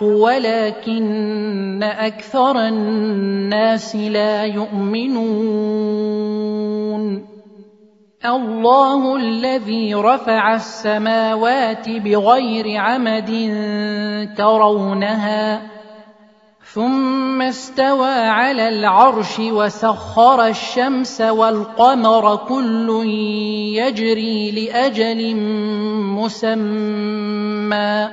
ولكن 0.00 1.82
أكثر 1.82 2.68
الناس 2.68 3.96
لا 3.96 4.44
يؤمنون. 4.44 6.20
الله 8.24 9.16
الذي 9.16 9.94
رفع 9.94 10.54
السماوات 10.54 11.88
بغير 11.88 12.76
عمد 12.76 13.30
ترونها 14.36 15.62
ثم 16.72 17.42
استوى 17.42 18.14
على 18.14 18.68
العرش 18.68 19.38
وسخر 19.38 20.46
الشمس 20.46 21.20
والقمر 21.20 22.36
كل 22.36 23.02
يجري 23.74 24.50
لأجل 24.50 25.36
مسمى. 26.16 28.08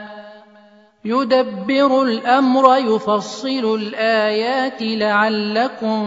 يدبر 1.08 2.04
الأمر 2.04 2.78
يفصل 2.78 3.76
الآيات 3.76 4.82
لعلكم 4.82 6.04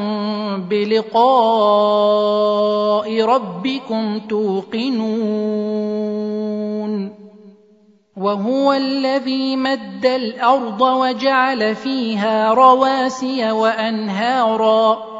بلقاء 0.69 1.21
ربكم 3.25 4.21
توقنون. 4.29 5.21
وهو 8.17 8.73
الذي 8.73 9.57
مد 9.57 10.07
الأرض 10.07 10.81
وجعل 10.81 11.75
فيها 11.75 12.55
رواسي 12.55 13.51
وأنهارا. 13.51 15.20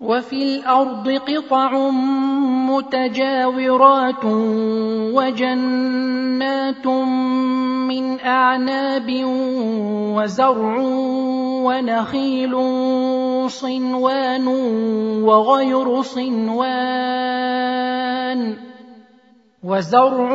وفي 0.00 0.42
الأرض 0.42 1.08
قطع 1.08 1.90
متجاورات 2.70 4.24
وجنات 5.14 6.86
من 6.86 8.20
أعناب 8.20 9.24
وزرع 10.16 10.76
ونخيل 11.64 12.54
صنوان 13.50 14.46
وغير 15.24 16.02
صنوان 16.02 17.50
وزرع 19.62 20.32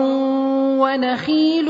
ونخيل 0.79 1.69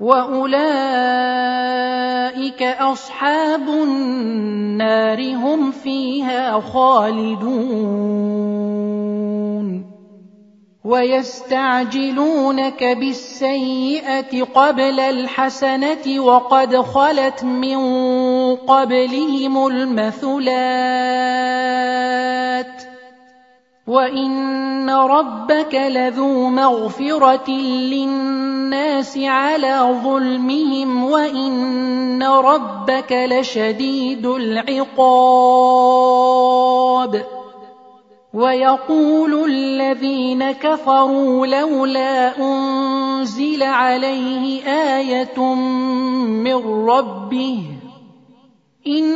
واولئك 0.00 0.62
اصحاب 2.62 3.68
النار 3.68 5.34
هم 5.34 5.70
فيها 5.70 6.60
خالدون 6.60 7.56
ويستعجلونك 10.84 12.84
بالسيئه 12.84 14.42
قبل 14.42 15.00
الحسنه 15.00 16.20
وقد 16.20 16.76
خلت 16.76 17.44
من 17.44 17.78
قبلهم 18.56 19.66
المثلات 19.66 20.46
وان 23.86 24.90
ربك 24.90 25.74
لذو 25.74 26.48
مغفره 26.48 27.50
للناس 27.50 29.18
على 29.18 30.00
ظلمهم 30.04 31.04
وان 31.04 32.22
ربك 32.22 33.12
لشديد 33.12 34.26
العقاب 34.26 35.26
ويقول 38.34 39.50
الذين 39.50 40.52
كفروا 40.52 41.46
لولا 41.46 42.38
انزل 42.38 43.62
عليه 43.62 44.66
إيه 44.66 45.54
من 46.44 46.88
ربه 46.88 47.62
انما 48.86 49.15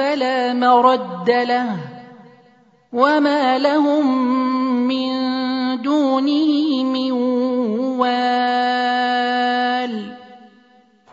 فلا 0.00 0.52
مرد 0.52 1.30
له 1.30 1.76
وما 2.92 3.58
لهم 3.58 4.06
من 4.88 5.12
دونه 5.82 6.84
من 6.84 7.12
وال 8.00 8.20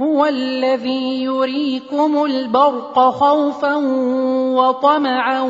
هو 0.01 0.25
الذي 0.25 1.23
يريكم 1.23 2.23
البرق 2.23 2.99
خوفا 2.99 3.75
وطمعا 4.55 5.41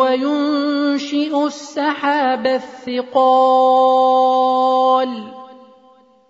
وينشئ 0.00 1.46
السحاب 1.46 2.46
الثقال 2.46 3.76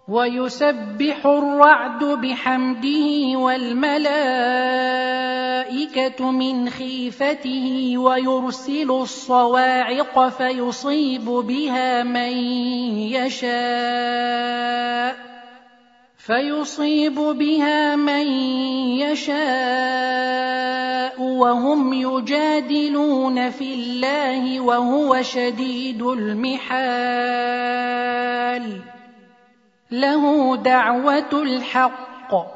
ويسبح 0.09 1.27
الرعد 1.27 2.05
بحمده 2.05 3.39
والملائكة 3.39 5.46
من 6.21 6.71
خيفته 6.71 7.95
ويرسل 7.99 8.91
الصواعق 8.91 10.29
فيصيب 10.29 11.25
بها 11.25 12.03
من 12.03 12.33
يشاء 13.17 14.57
فيصيب 16.19 17.15
بها 17.15 17.97
من 17.97 18.27
يشاء 19.07 19.37
وهم 21.23 21.93
يجادلون 21.93 23.51
في 23.51 23.75
الله 23.75 24.61
وهو 24.61 25.23
شديد 25.23 26.03
المحال 26.03 27.57
له 29.91 30.57
دعوة 30.57 31.43
الحق 31.43 32.56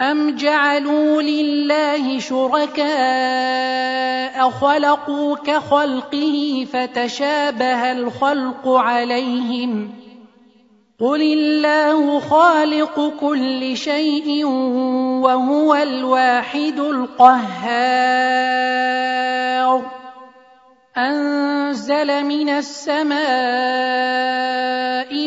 ام 0.00 0.36
جعلوا 0.36 1.22
لله 1.22 2.18
شركاء 2.18 2.90
خلقوا 4.50 5.36
كخلقه 5.36 6.66
فتشابه 6.72 7.92
الخلق 7.92 8.68
عليهم 8.68 9.90
قل 11.00 11.22
الله 11.22 12.20
خالق 12.20 13.12
كل 13.20 13.76
شيء 13.76 14.44
وهو 15.24 15.74
الواحد 15.74 16.78
القهار 16.78 18.20
انزل 20.96 22.24
من 22.24 22.48
السماء 22.48 23.18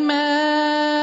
ماء 0.02 1.03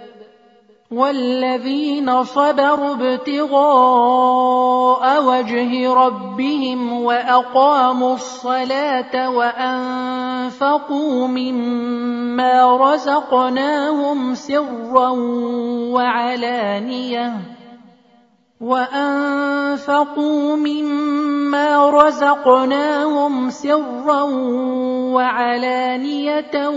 والذين 0.91 2.23
صبروا 2.23 2.93
ابتغاء 2.95 3.63
وجه 5.23 5.93
ربهم 5.93 7.03
واقاموا 7.03 8.13
الصلاه 8.13 9.29
وانفقوا 9.29 11.27
مما 11.27 12.77
رزقناهم 12.77 14.35
سرا 14.35 15.09
وعلانيه 15.95 17.33
وانفقوا 18.61 20.55
مما 20.55 21.89
رزقناهم 21.89 23.49
سرا 23.49 24.23
وعلانية 25.11 26.67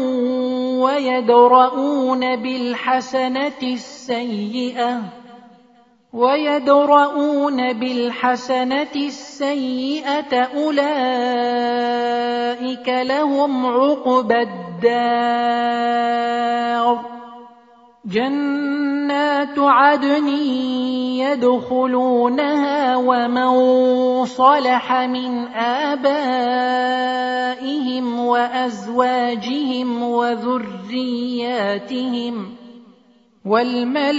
ويدرؤون 0.83 2.37
بالحسنة 2.37 3.62
السيئة 3.62 5.00
ويدرؤون 6.12 7.73
بالحسنة 7.73 8.95
السيئة 8.97 10.35
أولئك 10.57 10.85
لهم 12.88 13.67
عقبى 13.67 14.43
الدار 14.43 15.95
جنات 18.06 19.58
عدن 19.58 20.28
يدخلونها 21.25 22.96
ومن 22.96 23.54
صلح 24.25 24.92
من 24.92 25.46
آبائهم 25.49 26.04
وأزواجهم 28.18 30.02
وذرياتهم 30.02 30.94
والملائكة 33.44 34.14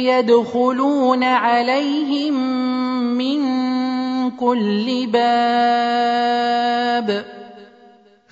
يدخلون 0.00 1.24
عليهم 1.24 2.34
من 3.18 3.40
كل 4.30 5.06
باب 5.12 6.24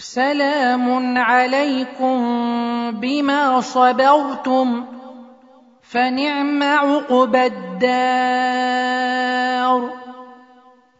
سلام 0.03 1.19
عليكم 1.19 2.19
بما 2.91 3.61
صبرتم 3.61 4.85
فنعم 5.83 6.63
عقبى 6.63 7.47
الدار. 7.47 9.23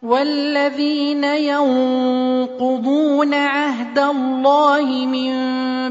والذين 0.03 1.23
ينقضون 1.23 2.13
عهد 3.33 3.99
الله 3.99 5.05
من 5.05 5.33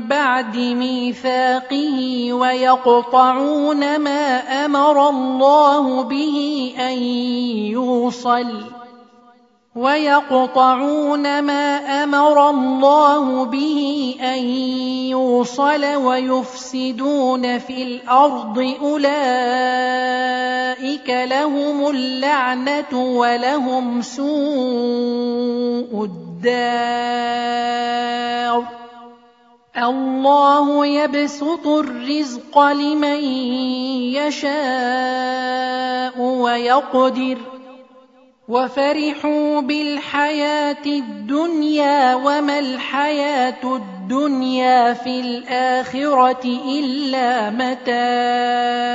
بعد 0.09 0.57
ميثاقه 0.57 2.33
ويقطعون 2.33 3.99
ما 3.99 4.38
أمر 4.64 5.09
الله 5.09 6.02
به 6.02 6.75
أن 6.78 6.99
يوصل. 7.73 8.82
ويقطعون 9.76 11.41
ما 11.41 11.76
أمر 12.05 12.50
الله 12.50 13.45
به 13.45 14.14
أن 14.21 14.38
يوصل 15.09 15.85
ويفسدون 15.85 17.59
في 17.59 17.83
الأرض 17.83 18.75
أولئك 18.83 19.09
لهم 21.09 21.88
اللعنة 21.88 22.93
ولهم 22.93 24.02
سوء 24.02 26.05
الدار. 26.05 27.12
الله 29.79 30.87
يبسط 30.87 31.67
الرزق 31.67 32.59
لمن 32.59 33.25
يشاء 34.21 36.21
ويقدر 36.21 37.38
وفرحوا 38.53 39.61
بالحياة 39.61 40.85
الدنيا 40.87 42.15
وما 42.15 42.59
الحياة 42.59 43.65
الدنيا 43.65 44.93
في 44.93 45.21
الآخرة 45.21 46.45
إلا 46.69 47.51
متاع. 47.51 48.93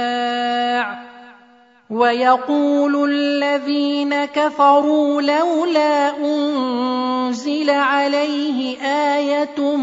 ويقول 1.90 3.12
الذين 3.12 4.26
كفروا 4.26 5.22
لولا 5.22 6.18
أنزل 6.18 7.70
عليه 7.70 8.78
آية 9.16 9.76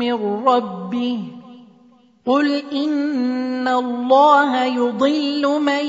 من 0.00 0.44
ربه 0.46 1.35
قل 2.26 2.62
ان 2.72 3.68
الله 3.68 4.64
يضل 4.64 5.60
من 5.60 5.86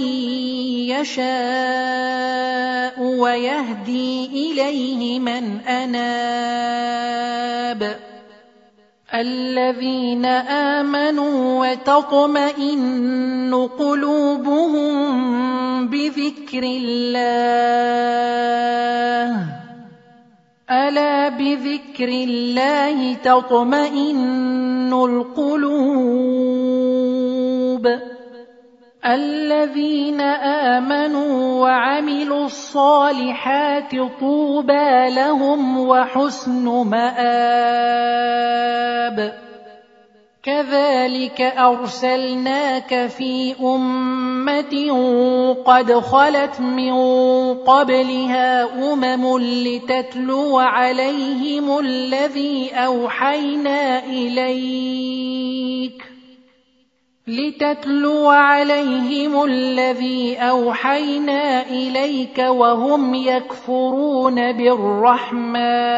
يشاء 0.93 3.01
ويهدي 3.01 4.25
اليه 4.25 5.19
من 5.19 5.59
اناب 5.59 6.77
الذين 9.13 10.25
امنوا 10.85 11.67
وتطمئن 11.67 13.69
قلوبهم 13.79 14.87
بذكر 15.87 16.63
الله 16.63 17.37
الا 20.71 21.06
بذكر 21.29 22.07
الله 22.07 23.13
تطمئن 23.13 24.93
القلوب. 24.93 26.27
الذين 29.05 30.21
آمنوا 30.21 31.61
وعملوا 31.61 32.45
الصالحات 32.45 33.95
طوبى 34.19 35.09
لهم 35.09 35.87
وحسن 35.87 36.65
مآب. 36.65 38.27
كذلك 40.43 41.41
أرسلناك 41.41 43.07
في 43.07 43.55
أمة 43.61 44.93
قد 45.65 45.93
خلت 45.93 46.61
من 46.61 46.93
قبلها 47.53 48.63
أمم 48.93 49.39
لتتلو 49.39 50.57
عليهم 50.59 51.79
الذي 51.79 52.71
أوحينا 52.73 54.05
إليك 54.05 56.03
لتتلو 57.27 58.29
عليهم 58.29 59.43
الذي 59.43 60.37
أوحينا 60.37 61.61
إليك 61.69 62.37
وهم 62.39 63.15
يكفرون 63.15 64.51
بالرحمن 64.51 65.97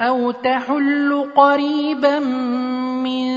أو 0.00 0.30
تحل 0.30 1.30
قريبا 1.36 2.18
من 2.18 3.28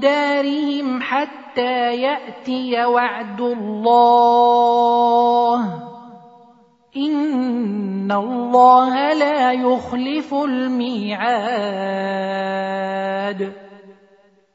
دارهم 0.00 1.02
حتى 1.02 1.96
ياتي 1.96 2.84
وعد 2.84 3.40
الله 3.40 4.48
ان 6.96 8.12
الله 8.12 9.12
لا 9.12 9.52
يخلف 9.52 10.34
الميعاد 10.34 11.18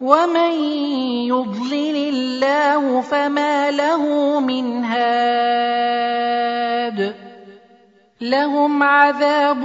ومن 0.00 0.52
يضلل 1.28 1.96
الله 1.96 3.00
فما 3.00 3.70
له 3.70 4.40
من 4.40 4.84
هاد 4.84 6.34
لهم 8.20 8.82
عذاب 8.82 9.62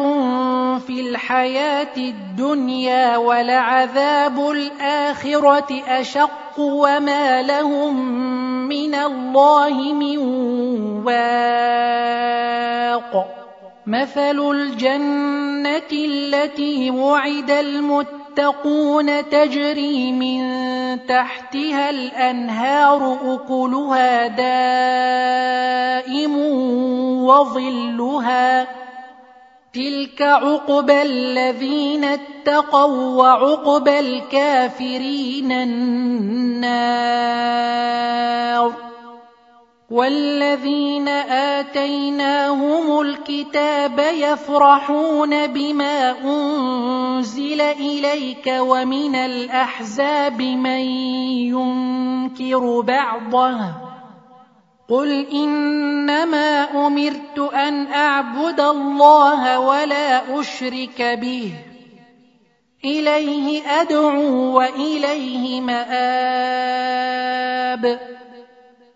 في 0.87 1.09
الحياة 1.09 1.97
الدنيا 1.97 3.17
ولعذاب 3.17 4.39
الاخره 4.49 5.83
اشق 5.87 6.59
وما 6.59 7.41
لهم 7.41 8.09
من 8.67 8.95
الله 8.95 9.93
من 9.93 10.17
واق 11.05 12.19
مثل 13.87 14.39
الجنه 14.51 15.91
التي 15.91 16.91
وعد 16.91 17.51
المتقين 17.51 18.18
المتقون 18.29 19.29
تجري 19.29 20.11
من 20.11 20.41
تحتها 21.07 21.89
الأنهار 21.89 23.17
أكلها 23.25 24.27
دائم 26.07 26.35
وظلها 27.25 28.67
تلك 29.73 30.21
عقبى 30.21 31.01
الذين 31.01 32.03
اتقوا 32.03 33.17
وعقبى 33.17 33.99
الكافرين 33.99 35.51
النار 35.51 36.59
والذين 39.91 41.07
اتيناهم 41.57 43.01
الكتاب 43.01 43.99
يفرحون 43.99 45.47
بما 45.47 46.15
انزل 46.23 47.61
اليك 47.61 48.55
ومن 48.59 49.15
الاحزاب 49.15 50.41
من 50.41 50.79
ينكر 51.49 52.81
بعضه 52.81 53.59
قل 54.89 55.27
انما 55.33 56.87
امرت 56.87 57.39
ان 57.53 57.87
اعبد 57.93 58.59
الله 58.59 59.59
ولا 59.59 60.39
اشرك 60.39 61.01
به 61.01 61.53
اليه 62.85 63.67
ادعو 63.81 64.57
واليه 64.57 65.61
ماب 65.61 66.79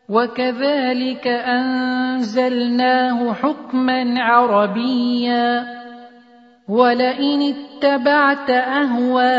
وكذلك 0.09 1.27
أنزلناه 1.27 3.33
حكما 3.33 4.23
عربيا. 4.23 5.83
ولئن 6.69 7.53
اتبعت 7.53 8.49
أهواءهم 8.49 9.33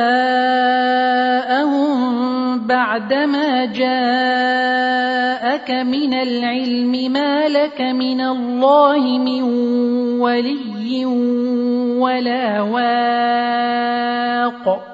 بعدما 2.66 3.64
جاءك 3.64 5.70
من 5.70 6.14
العلم 6.14 7.12
ما 7.12 7.48
لك 7.48 7.80
من 7.80 8.20
الله 8.20 9.18
من 9.18 9.42
ولي 10.20 11.04
ولا 11.96 12.60
واق. 12.60 14.93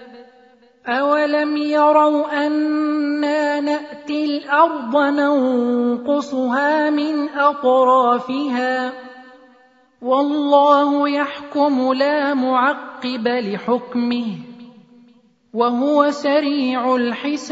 أولم 0.87 1.57
يروا 1.57 2.47
أنا 2.47 3.59
نأتي 3.59 4.25
الأرض 4.25 4.97
ننقصها 4.97 6.89
من 6.89 7.29
أطرافها 7.29 8.93
والله 10.01 11.09
يحكم 11.09 11.93
لا 11.93 12.33
معقب 12.33 13.27
لحكمه 13.27 14.25
وهو 15.53 16.11
سريع 16.11 16.95
الحساب 16.95 17.51